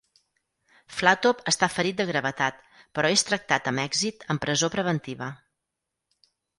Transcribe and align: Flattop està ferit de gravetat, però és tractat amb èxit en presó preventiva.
Flattop 0.99 1.43
està 1.51 1.69
ferit 1.75 2.01
de 2.01 2.07
gravetat, 2.11 2.65
però 2.99 3.13
és 3.19 3.27
tractat 3.31 3.71
amb 3.75 3.87
èxit 3.87 4.29
en 4.35 4.45
presó 4.47 4.75
preventiva. 4.81 5.33